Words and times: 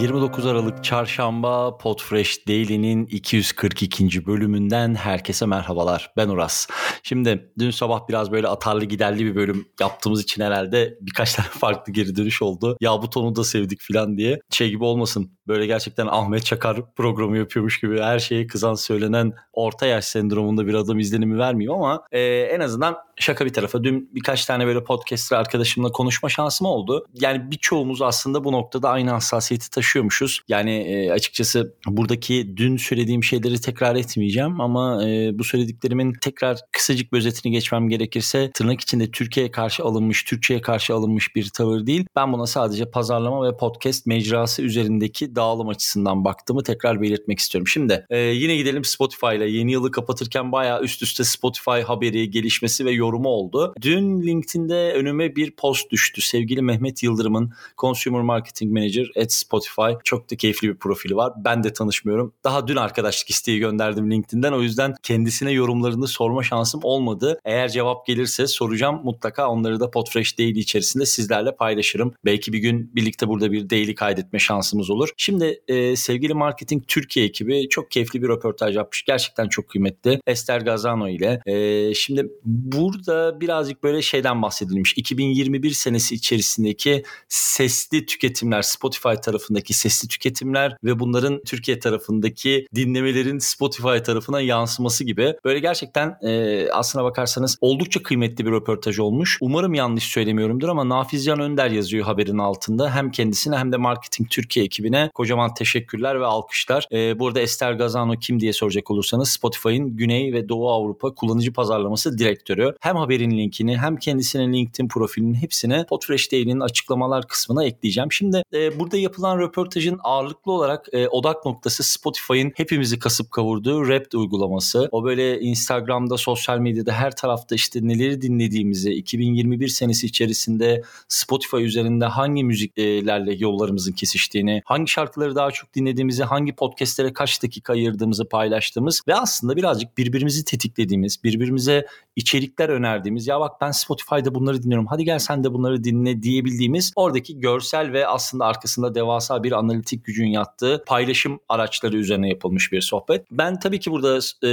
29 0.00 0.46
Aralık 0.46 0.84
Çarşamba 0.84 1.76
Podfresh 1.76 2.48
Daily'nin 2.48 3.06
242. 3.06 4.26
bölümünden 4.26 4.94
herkese 4.94 5.46
merhabalar. 5.46 6.12
Ben 6.16 6.28
Uras. 6.28 6.66
Şimdi 7.02 7.52
dün 7.58 7.70
sabah 7.70 8.08
biraz 8.08 8.32
böyle 8.32 8.48
atarlı 8.48 8.84
giderli 8.84 9.24
bir 9.24 9.34
bölüm 9.34 9.68
yaptığımız 9.80 10.22
için 10.22 10.42
herhalde 10.42 10.98
birkaç 11.00 11.34
tane 11.34 11.48
farklı 11.58 11.92
geri 11.92 12.16
dönüş 12.16 12.42
oldu. 12.42 12.76
Ya 12.80 13.02
bu 13.02 13.10
tonu 13.10 13.36
da 13.36 13.44
sevdik 13.44 13.80
falan 13.92 14.18
diye. 14.18 14.40
Şey 14.50 14.70
gibi 14.70 14.84
olmasın. 14.84 15.30
Böyle 15.48 15.66
gerçekten 15.66 16.06
Ahmet 16.06 16.44
Çakar 16.44 16.94
programı 16.94 17.38
yapıyormuş 17.38 17.80
gibi 17.80 18.00
her 18.00 18.18
şeye 18.18 18.46
kızan 18.46 18.74
söylenen 18.74 19.32
orta 19.52 19.86
yaş 19.86 20.04
sendromunda 20.04 20.66
bir 20.66 20.74
adam 20.74 20.98
izlenimi 20.98 21.38
vermeyeyim 21.38 21.72
ama 21.72 22.02
e, 22.12 22.20
en 22.24 22.60
azından 22.60 22.96
şaka 23.16 23.44
bir 23.44 23.52
tarafa 23.52 23.84
dün 23.84 24.10
birkaç 24.14 24.46
tane 24.46 24.66
böyle 24.66 24.84
podcaster 24.84 25.36
arkadaşımla 25.36 25.92
konuşma 25.92 26.28
şansım 26.28 26.66
oldu. 26.66 27.06
Yani 27.14 27.50
birçoğumuz 27.50 28.02
aslında 28.02 28.44
bu 28.44 28.52
noktada 28.52 28.90
aynı 28.90 29.10
hassasiyeti 29.10 29.70
taşıyormuşuz. 29.84 30.40
Yani 30.48 30.70
e, 30.70 31.10
açıkçası 31.10 31.74
buradaki 31.86 32.56
dün 32.56 32.76
söylediğim 32.76 33.24
şeyleri 33.24 33.60
tekrar 33.60 33.96
etmeyeceğim 33.96 34.60
ama 34.60 35.08
e, 35.08 35.38
bu 35.38 35.44
söylediklerimin 35.44 36.12
tekrar 36.20 36.58
kısacık 36.72 37.12
bir 37.12 37.18
özetini 37.18 37.52
geçmem 37.52 37.88
gerekirse 37.88 38.50
tırnak 38.54 38.80
içinde 38.80 39.10
Türkiye'ye 39.10 39.50
karşı 39.50 39.82
alınmış, 39.82 40.24
Türkçe'ye 40.24 40.60
karşı 40.60 40.94
alınmış 40.94 41.36
bir 41.36 41.48
tavır 41.48 41.86
değil. 41.86 42.06
Ben 42.16 42.32
buna 42.32 42.46
sadece 42.46 42.90
pazarlama 42.90 43.46
ve 43.46 43.56
podcast 43.56 44.06
mecrası 44.06 44.62
üzerindeki 44.62 45.36
dağılım 45.36 45.68
açısından 45.68 46.24
baktığımı 46.24 46.62
tekrar 46.62 47.02
belirtmek 47.02 47.38
istiyorum. 47.38 47.68
Şimdi 47.68 48.06
e, 48.10 48.18
yine 48.18 48.56
gidelim 48.56 48.84
Spotify 48.84 49.36
ile. 49.36 49.50
Yeni 49.50 49.72
yılı 49.72 49.90
kapatırken 49.90 50.52
bayağı 50.52 50.82
üst 50.82 51.02
üste 51.02 51.24
Spotify 51.24 51.80
haberi, 51.86 52.30
gelişmesi 52.30 52.84
ve 52.84 52.90
yorumu 52.90 53.28
oldu. 53.28 53.74
Dün 53.80 54.22
LinkedIn'de 54.22 54.92
önüme 54.92 55.36
bir 55.36 55.50
post 55.50 55.90
düştü. 55.90 56.20
Sevgili 56.20 56.62
Mehmet 56.62 57.02
Yıldırım'ın 57.02 57.52
Consumer 57.78 58.22
Marketing 58.22 58.72
Manager 58.72 59.10
at 59.22 59.32
Spotify. 59.32 59.73
Çok 60.04 60.30
da 60.30 60.36
keyifli 60.36 60.68
bir 60.68 60.76
profili 60.76 61.16
var. 61.16 61.32
Ben 61.44 61.64
de 61.64 61.72
tanışmıyorum. 61.72 62.34
Daha 62.44 62.68
dün 62.68 62.76
arkadaşlık 62.76 63.30
isteği 63.30 63.58
gönderdim 63.58 64.10
LinkedIn'den. 64.10 64.52
O 64.52 64.62
yüzden 64.62 64.94
kendisine 65.02 65.52
yorumlarını 65.52 66.08
sorma 66.08 66.42
şansım 66.42 66.80
olmadı. 66.82 67.38
Eğer 67.44 67.68
cevap 67.68 68.06
gelirse 68.06 68.46
soracağım. 68.46 69.00
Mutlaka 69.04 69.48
onları 69.48 69.80
da 69.80 69.90
Podfresh 69.90 70.38
Daily 70.38 70.58
içerisinde 70.58 71.06
sizlerle 71.06 71.56
paylaşırım. 71.56 72.14
Belki 72.24 72.52
bir 72.52 72.58
gün 72.58 72.94
birlikte 72.94 73.28
burada 73.28 73.52
bir 73.52 73.70
daily 73.70 73.94
kaydetme 73.94 74.38
şansımız 74.38 74.90
olur. 74.90 75.08
Şimdi 75.16 75.60
e, 75.68 75.96
sevgili 75.96 76.34
Marketing 76.34 76.82
Türkiye 76.88 77.26
ekibi 77.26 77.68
çok 77.68 77.90
keyifli 77.90 78.22
bir 78.22 78.28
röportaj 78.28 78.76
yapmış. 78.76 79.04
Gerçekten 79.04 79.48
çok 79.48 79.68
kıymetli. 79.68 80.20
Esther 80.26 80.60
Gazano 80.60 81.08
ile. 81.08 81.40
E, 81.46 81.94
şimdi 81.94 82.26
burada 82.44 83.40
birazcık 83.40 83.82
böyle 83.82 84.02
şeyden 84.02 84.42
bahsedilmiş. 84.42 84.92
2021 84.96 85.70
senesi 85.70 86.14
içerisindeki 86.14 87.02
sesli 87.28 88.06
tüketimler, 88.06 88.62
Spotify 88.62 89.14
tarafındaki 89.24 89.63
sesli 89.72 90.08
tüketimler 90.08 90.76
ve 90.84 90.98
bunların 90.98 91.40
Türkiye 91.46 91.78
tarafındaki 91.78 92.66
dinlemelerin 92.74 93.38
Spotify 93.38 93.98
tarafına 94.04 94.40
yansıması 94.40 95.04
gibi. 95.04 95.34
Böyle 95.44 95.58
gerçekten 95.58 96.18
e, 96.22 96.70
aslına 96.70 97.04
bakarsanız 97.04 97.58
oldukça 97.60 98.02
kıymetli 98.02 98.46
bir 98.46 98.50
röportaj 98.50 98.98
olmuş. 98.98 99.38
Umarım 99.40 99.74
yanlış 99.74 100.04
söylemiyorumdur 100.04 100.68
ama 100.68 100.88
Nafizcan 100.88 101.40
Önder 101.40 101.70
yazıyor 101.70 102.04
haberin 102.04 102.38
altında. 102.38 102.94
Hem 102.94 103.10
kendisine 103.10 103.56
hem 103.56 103.72
de 103.72 103.76
Marketing 103.76 104.30
Türkiye 104.30 104.66
ekibine 104.66 105.10
kocaman 105.14 105.54
teşekkürler 105.54 106.20
ve 106.20 106.26
alkışlar. 106.26 106.88
E, 106.92 107.18
burada 107.18 107.40
Esther 107.40 107.72
Gazano 107.72 108.14
kim 108.16 108.40
diye 108.40 108.52
soracak 108.52 108.90
olursanız 108.90 109.28
Spotify'ın 109.28 109.96
Güney 109.96 110.32
ve 110.32 110.48
Doğu 110.48 110.70
Avrupa 110.70 111.14
kullanıcı 111.14 111.52
pazarlaması 111.52 112.18
direktörü. 112.18 112.74
Hem 112.80 112.96
haberin 112.96 113.30
linkini 113.30 113.78
hem 113.78 113.96
kendisinin 113.96 114.52
LinkedIn 114.52 114.88
profilinin 114.88 115.34
hepsini 115.34 115.84
Podfresh 115.88 116.32
Daily'nin 116.32 116.60
açıklamalar 116.60 117.28
kısmına 117.28 117.64
ekleyeceğim. 117.64 118.12
Şimdi 118.12 118.42
e, 118.54 118.78
burada 118.80 118.96
yapılan 118.96 119.38
röportajın 119.54 120.00
ağırlıklı 120.02 120.52
olarak 120.52 120.86
e, 120.92 121.08
odak 121.08 121.46
noktası 121.46 121.82
Spotify'ın 121.82 122.52
hepimizi 122.54 122.98
kasıp 122.98 123.30
kavurduğu 123.30 123.84
Wrapped 123.84 124.12
uygulaması. 124.12 124.88
O 124.92 125.04
böyle 125.04 125.40
Instagram'da, 125.40 126.16
sosyal 126.16 126.58
medyada 126.58 126.92
her 126.92 127.16
tarafta 127.16 127.54
işte 127.54 127.80
neleri 127.82 128.22
dinlediğimizi, 128.22 128.90
2021 128.90 129.68
senesi 129.68 130.06
içerisinde 130.06 130.82
Spotify 131.08 131.56
üzerinde 131.56 132.04
hangi 132.04 132.44
müziklerle 132.44 133.34
yollarımızın 133.34 133.92
kesiştiğini, 133.92 134.62
hangi 134.64 134.90
şarkıları 134.90 135.34
daha 135.34 135.50
çok 135.50 135.74
dinlediğimizi, 135.74 136.24
hangi 136.24 136.54
podcastlere 136.54 137.12
kaç 137.12 137.42
dakika 137.42 137.72
ayırdığımızı 137.72 138.28
paylaştığımız 138.28 139.02
ve 139.08 139.14
aslında 139.14 139.56
birazcık 139.56 139.98
birbirimizi 139.98 140.44
tetiklediğimiz, 140.44 141.24
birbirimize 141.24 141.86
içerikler 142.16 142.68
önerdiğimiz 142.68 143.26
ya 143.26 143.40
bak 143.40 143.60
ben 143.60 143.70
Spotify'da 143.70 144.34
bunları 144.34 144.62
dinliyorum 144.62 144.86
hadi 144.86 145.04
gel 145.04 145.18
sen 145.18 145.44
de 145.44 145.52
bunları 145.52 145.84
dinle 145.84 146.22
diyebildiğimiz 146.22 146.92
oradaki 146.96 147.40
görsel 147.40 147.92
ve 147.92 148.06
aslında 148.06 148.46
arkasında 148.46 148.94
devasa 148.94 149.43
bir 149.44 149.52
analitik 149.52 150.04
gücün 150.04 150.26
yattığı 150.26 150.84
paylaşım 150.86 151.40
araçları 151.48 151.96
üzerine 151.96 152.28
yapılmış 152.28 152.72
bir 152.72 152.80
sohbet. 152.80 153.26
Ben 153.30 153.58
tabii 153.58 153.80
ki 153.80 153.90
burada 153.90 154.16
e, 154.18 154.48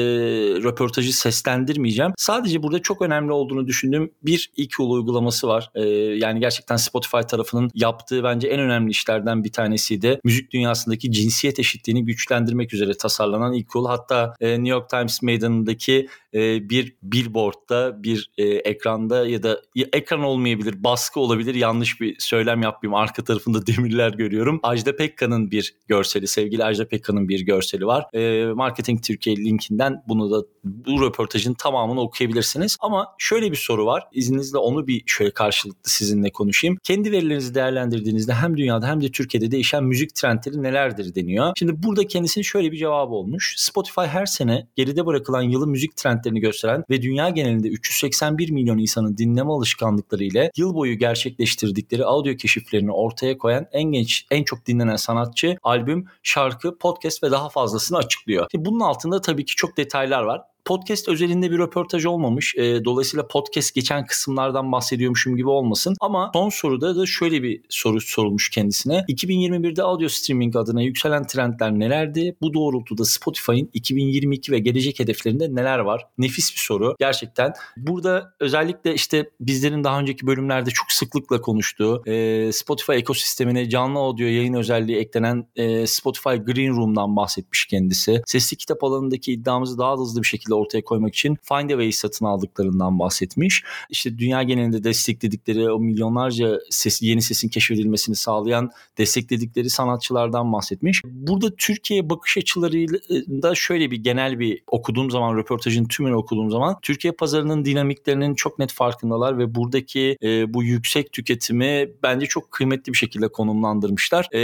röportajı 0.63 1.17
seslendirmeyeceğim. 1.17 2.11
Sadece 2.17 2.63
burada 2.63 2.81
çok 2.81 3.01
önemli 3.01 3.31
olduğunu 3.31 3.67
düşündüğüm 3.67 4.11
bir 4.23 4.51
EQ 4.57 4.83
uygulaması 4.83 5.47
var. 5.47 5.69
E, 5.75 5.81
yani 6.15 6.39
gerçekten 6.39 6.75
Spotify 6.75 7.19
tarafının 7.29 7.71
yaptığı 7.73 8.23
bence 8.23 8.47
en 8.47 8.59
önemli 8.59 8.91
işlerden 8.91 9.43
bir 9.43 9.51
tanesiydi. 9.51 10.19
Müzik 10.23 10.51
dünyasındaki 10.51 11.11
cinsiyet 11.11 11.59
eşitliğini 11.59 12.05
güçlendirmek 12.05 12.73
üzere 12.73 12.93
tasarlanan 12.97 13.53
EQ. 13.53 13.87
Hatta 13.87 14.33
e, 14.41 14.49
New 14.49 14.69
York 14.69 14.89
Times 14.89 15.21
meydanındaki 15.21 16.07
e, 16.33 16.69
bir 16.69 16.95
billboardda, 17.03 18.03
bir 18.03 18.31
e, 18.37 18.45
ekranda 18.45 19.27
ya 19.27 19.43
da 19.43 19.61
ya, 19.75 19.87
ekran 19.93 20.23
olmayabilir, 20.23 20.83
baskı 20.83 21.19
olabilir. 21.19 21.55
Yanlış 21.55 22.01
bir 22.01 22.15
söylem 22.19 22.61
yapmayayım. 22.61 22.95
Arka 22.95 23.23
tarafında 23.23 23.67
demirler 23.67 24.11
görüyorum. 24.11 24.59
Ajda 24.63 24.95
Pekka'nın 24.95 25.51
bir 25.51 25.75
görseli, 25.87 26.27
sevgili 26.27 26.63
Ajda 26.63 26.87
Pekka'nın 26.87 27.29
bir 27.29 27.41
görseli 27.41 27.85
var. 27.85 28.05
E, 28.13 28.45
Marketing 28.53 29.03
Türkiye 29.03 29.35
linkinden 29.35 30.03
bunu 30.07 30.31
da 30.31 30.45
bu 30.63 31.01
röportajın 31.01 31.53
tamamını 31.53 32.01
okuyabilirsiniz. 32.01 32.77
Ama 32.79 33.07
şöyle 33.17 33.51
bir 33.51 33.55
soru 33.55 33.85
var. 33.85 34.03
İzninizle 34.11 34.57
onu 34.57 34.87
bir 34.87 35.03
şöyle 35.05 35.31
karşılıklı 35.31 35.89
sizinle 35.89 36.31
konuşayım. 36.31 36.77
Kendi 36.83 37.11
verilerinizi 37.11 37.55
değerlendirdiğinizde 37.55 38.33
hem 38.33 38.57
dünyada 38.57 38.87
hem 38.87 39.01
de 39.01 39.11
Türkiye'de 39.11 39.51
değişen 39.51 39.83
müzik 39.83 40.15
trendleri 40.15 40.63
nelerdir 40.63 41.15
deniyor. 41.15 41.53
Şimdi 41.57 41.83
burada 41.83 42.07
kendisinin 42.07 42.43
şöyle 42.43 42.71
bir 42.71 42.77
cevabı 42.77 43.13
olmuş. 43.13 43.53
Spotify 43.57 44.01
her 44.01 44.25
sene 44.25 44.67
geride 44.75 45.05
bırakılan 45.05 45.41
yılın 45.41 45.69
müzik 45.69 45.97
trendlerini 46.21 46.39
gösteren 46.39 46.83
ve 46.89 47.01
dünya 47.01 47.29
genelinde 47.29 47.67
381 47.67 48.51
milyon 48.51 48.77
insanın 48.77 49.17
dinleme 49.17 49.51
alışkanlıkları 49.51 50.23
ile 50.23 50.51
yıl 50.57 50.75
boyu 50.75 50.97
gerçekleştirdikleri 50.97 52.05
audio 52.05 52.35
keşiflerini 52.35 52.91
ortaya 52.91 53.37
koyan 53.37 53.65
en 53.71 53.83
genç, 53.83 54.25
en 54.31 54.43
çok 54.43 54.65
dinlenen 54.65 54.95
sanatçı, 54.95 55.57
albüm, 55.63 56.05
şarkı, 56.23 56.77
podcast 56.77 57.23
ve 57.23 57.31
daha 57.31 57.49
fazlasını 57.49 57.97
açıklıyor. 57.97 58.47
Bunun 58.55 58.79
altında 58.79 59.21
tabii 59.21 59.45
ki 59.45 59.55
çok 59.55 59.77
detaylar 59.77 60.23
var 60.23 60.41
podcast 60.65 61.09
özelinde 61.09 61.51
bir 61.51 61.57
röportaj 61.57 62.05
olmamış. 62.05 62.55
E, 62.55 62.85
dolayısıyla 62.85 63.27
podcast 63.27 63.75
geçen 63.75 64.05
kısımlardan 64.05 64.71
bahsediyormuşum 64.71 65.35
gibi 65.35 65.49
olmasın. 65.49 65.95
Ama 65.99 66.31
son 66.33 66.49
soruda 66.49 66.95
da 66.95 67.05
şöyle 67.05 67.43
bir 67.43 67.61
soru 67.69 68.01
sorulmuş 68.01 68.49
kendisine. 68.49 69.05
2021'de 69.09 69.83
audio 69.83 70.07
streaming 70.09 70.55
adına 70.55 70.81
yükselen 70.81 71.27
trendler 71.27 71.71
nelerdi? 71.71 72.35
Bu 72.41 72.53
doğrultuda 72.53 73.05
Spotify'ın 73.05 73.69
2022 73.73 74.51
ve 74.51 74.59
gelecek 74.59 74.99
hedeflerinde 74.99 75.55
neler 75.55 75.79
var? 75.79 76.07
Nefis 76.17 76.53
bir 76.53 76.59
soru 76.59 76.95
gerçekten. 76.99 77.53
Burada 77.77 78.33
özellikle 78.39 78.93
işte 78.93 79.29
bizlerin 79.39 79.83
daha 79.83 79.99
önceki 79.99 80.27
bölümlerde 80.27 80.69
çok 80.69 80.91
sıklıkla 80.91 81.41
konuştuğu 81.41 82.03
e, 82.05 82.51
Spotify 82.51 82.91
ekosistemine 82.91 83.69
canlı 83.69 83.99
audio 83.99 84.25
yayın 84.25 84.53
özelliği 84.53 84.97
eklenen 84.97 85.47
e, 85.55 85.87
Spotify 85.87 86.29
Green 86.29 86.77
Room'dan 86.77 87.15
bahsetmiş 87.15 87.65
kendisi. 87.65 88.21
Sesli 88.25 88.57
kitap 88.57 88.83
alanındaki 88.83 89.33
iddiamızı 89.33 89.77
daha 89.77 89.93
hızlı 89.93 90.21
bir 90.21 90.27
şekilde 90.27 90.50
şekilde 90.51 90.55
ortaya 90.55 90.81
koymak 90.81 91.15
için 91.15 91.37
Findaway'i 91.43 91.93
satın 91.93 92.25
aldıklarından 92.25 92.99
bahsetmiş. 92.99 93.63
İşte 93.89 94.17
dünya 94.17 94.43
genelinde 94.43 94.83
destekledikleri 94.83 95.71
o 95.71 95.79
milyonlarca 95.79 96.59
ses, 96.69 97.01
yeni 97.01 97.21
sesin 97.21 97.49
keşfedilmesini 97.49 98.15
sağlayan 98.15 98.71
destekledikleri 98.97 99.69
sanatçılardan 99.69 100.53
bahsetmiş. 100.53 101.01
Burada 101.05 101.55
Türkiye 101.57 102.09
bakış 102.09 102.37
açılarıyla 102.37 103.55
şöyle 103.55 103.91
bir 103.91 103.97
genel 103.97 104.39
bir 104.39 104.63
okuduğum 104.67 105.11
zaman 105.11 105.37
röportajın 105.37 105.85
tümünü 105.85 106.15
okuduğum 106.15 106.51
zaman 106.51 106.75
Türkiye 106.81 107.13
pazarının 107.13 107.65
dinamiklerinin 107.65 108.35
çok 108.35 108.59
net 108.59 108.73
farkındalar 108.73 109.37
ve 109.37 109.55
buradaki 109.55 110.17
e, 110.23 110.53
bu 110.53 110.63
yüksek 110.63 111.11
tüketimi 111.11 111.89
bence 112.03 112.25
çok 112.25 112.51
kıymetli 112.51 112.93
bir 112.93 112.97
şekilde 112.97 113.27
konumlandırmışlar. 113.27 114.27
E, 114.31 114.39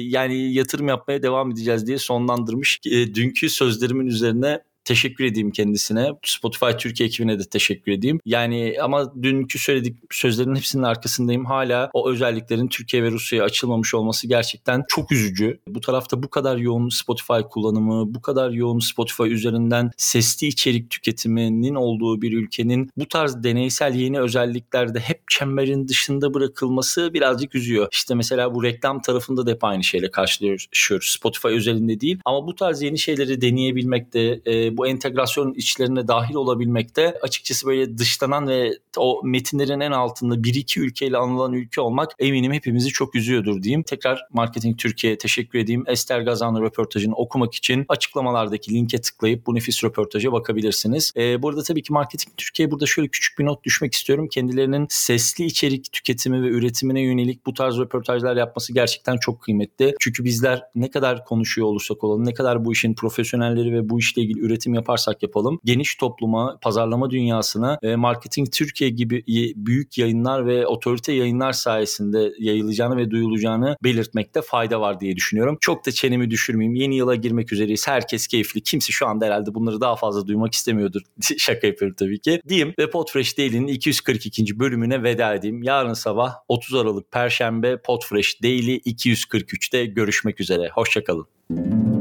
yani 0.00 0.52
yatırım 0.52 0.88
yapmaya 0.88 1.22
devam 1.22 1.50
edeceğiz 1.50 1.86
diye 1.86 1.98
sonlandırmış. 1.98 2.80
E, 2.86 3.14
dünkü 3.14 3.48
sözlerimin 3.48 4.06
üzerine 4.06 4.60
teşekkür 4.84 5.24
edeyim 5.24 5.50
kendisine. 5.50 6.10
Spotify 6.24 6.70
Türkiye 6.78 7.06
ekibine 7.06 7.38
de 7.38 7.42
teşekkür 7.44 7.92
edeyim. 7.92 8.20
Yani 8.24 8.76
ama 8.82 9.22
dünkü 9.22 9.58
söyledik 9.58 9.96
sözlerin 10.10 10.56
hepsinin 10.56 10.82
arkasındayım. 10.82 11.44
Hala 11.44 11.90
o 11.92 12.10
özelliklerin 12.10 12.68
Türkiye 12.68 13.02
ve 13.02 13.10
Rusya'ya 13.10 13.44
açılmamış 13.44 13.94
olması 13.94 14.26
gerçekten 14.26 14.84
çok 14.88 15.12
üzücü. 15.12 15.60
Bu 15.68 15.80
tarafta 15.80 16.22
bu 16.22 16.30
kadar 16.30 16.56
yoğun 16.56 16.88
Spotify 16.88 17.40
kullanımı, 17.50 18.14
bu 18.14 18.22
kadar 18.22 18.50
yoğun 18.50 18.78
Spotify 18.78 19.22
üzerinden 19.22 19.90
sesli 19.96 20.46
içerik 20.46 20.90
tüketiminin 20.90 21.74
olduğu 21.74 22.22
bir 22.22 22.32
ülkenin 22.32 22.90
bu 22.96 23.08
tarz 23.08 23.44
deneysel 23.44 23.94
yeni 23.94 24.20
özelliklerde 24.20 25.00
hep 25.00 25.20
çemberin 25.30 25.88
dışında 25.88 26.34
bırakılması 26.34 27.14
birazcık 27.14 27.54
üzüyor. 27.54 27.88
İşte 27.92 28.14
mesela 28.14 28.54
bu 28.54 28.62
reklam 28.62 29.02
tarafında 29.02 29.46
da 29.46 29.50
hep 29.50 29.64
aynı 29.64 29.84
şeyle 29.84 30.10
karşılaşıyoruz. 30.10 31.08
Spotify 31.08 31.48
özelinde 31.48 32.00
değil 32.00 32.18
ama 32.24 32.46
bu 32.46 32.54
tarz 32.54 32.82
yeni 32.82 32.98
şeyleri 32.98 33.40
deneyebilmekte, 33.40 34.40
e, 34.46 34.71
bu 34.76 34.86
entegrasyonun 34.86 35.54
içlerine 35.54 36.08
dahil 36.08 36.34
olabilmekte 36.34 37.18
açıkçası 37.22 37.66
böyle 37.66 37.98
dışlanan 37.98 38.48
ve 38.48 38.78
o 38.96 39.20
metinlerin 39.24 39.80
en 39.80 39.90
altında 39.90 40.44
bir 40.44 40.54
iki 40.54 40.80
ülkeyle 40.80 41.16
anılan 41.16 41.52
ülke 41.52 41.80
olmak 41.80 42.10
eminim 42.18 42.52
hepimizi 42.52 42.88
çok 42.88 43.14
üzüyordur 43.14 43.62
diyeyim. 43.62 43.82
Tekrar 43.82 44.26
Marketing 44.30 44.78
Türkiye'ye 44.78 45.18
teşekkür 45.18 45.58
edeyim. 45.58 45.84
Ester 45.86 46.20
Gazanlı 46.20 46.62
röportajını 46.62 47.14
okumak 47.14 47.54
için 47.54 47.84
açıklamalardaki 47.88 48.74
linke 48.74 49.00
tıklayıp 49.00 49.46
bu 49.46 49.54
nefis 49.54 49.84
röportaja 49.84 50.32
bakabilirsiniz. 50.32 51.12
E, 51.16 51.42
burada 51.42 51.62
tabii 51.62 51.82
ki 51.82 51.92
Marketing 51.92 52.36
Türkiye 52.36 52.70
burada 52.70 52.86
şöyle 52.86 53.08
küçük 53.08 53.38
bir 53.38 53.44
not 53.44 53.64
düşmek 53.64 53.94
istiyorum. 53.94 54.28
Kendilerinin 54.28 54.86
sesli 54.90 55.44
içerik 55.44 55.92
tüketimi 55.92 56.42
ve 56.42 56.46
üretimine 56.46 57.00
yönelik 57.00 57.46
bu 57.46 57.54
tarz 57.54 57.78
röportajlar 57.78 58.36
yapması 58.36 58.74
gerçekten 58.74 59.16
çok 59.16 59.42
kıymetli. 59.42 59.94
Çünkü 60.00 60.24
bizler 60.24 60.62
ne 60.74 60.90
kadar 60.90 61.24
konuşuyor 61.24 61.68
olursak 61.68 62.04
olalım, 62.04 62.26
ne 62.26 62.34
kadar 62.34 62.64
bu 62.64 62.72
işin 62.72 62.94
profesyonelleri 62.94 63.72
ve 63.72 63.88
bu 63.88 63.98
işle 63.98 64.22
ilgili 64.22 64.40
üretim 64.40 64.74
yaparsak 64.74 65.22
yapalım, 65.22 65.60
geniş 65.64 65.96
topluma, 65.96 66.58
pazarlama 66.62 67.10
dünyasına 67.10 67.78
e, 67.82 67.96
Marketing 67.96 68.52
Türkiye 68.52 68.81
gibi 68.88 69.24
büyük 69.56 69.98
yayınlar 69.98 70.46
ve 70.46 70.66
otorite 70.66 71.12
yayınlar 71.12 71.52
sayesinde 71.52 72.32
yayılacağını 72.38 72.96
ve 72.96 73.10
duyulacağını 73.10 73.76
belirtmekte 73.84 74.42
fayda 74.42 74.80
var 74.80 75.00
diye 75.00 75.16
düşünüyorum. 75.16 75.58
Çok 75.60 75.86
da 75.86 75.90
çenemi 75.90 76.30
düşürmeyeyim. 76.30 76.74
Yeni 76.74 76.96
yıla 76.96 77.14
girmek 77.14 77.52
üzereyiz. 77.52 77.88
Herkes 77.88 78.26
keyifli. 78.26 78.60
Kimse 78.60 78.92
şu 78.92 79.06
anda 79.06 79.26
herhalde 79.26 79.54
bunları 79.54 79.80
daha 79.80 79.96
fazla 79.96 80.26
duymak 80.26 80.54
istemiyordur. 80.54 81.00
Şaka 81.38 81.66
yapıyorum 81.66 81.96
tabii 81.98 82.18
ki. 82.18 82.40
Diyeyim 82.48 82.74
ve 82.78 82.90
Podfresh 82.90 83.38
Daily'nin 83.38 83.66
242. 83.66 84.58
bölümüne 84.58 85.02
veda 85.02 85.34
edeyim. 85.34 85.62
Yarın 85.62 85.94
sabah 85.94 86.34
30 86.48 86.74
Aralık 86.74 87.12
Perşembe 87.12 87.76
Podfresh 87.82 88.42
Daily 88.42 88.76
243'te 88.76 89.86
görüşmek 89.86 90.40
üzere. 90.40 90.70
Hoşçakalın. 90.74 91.91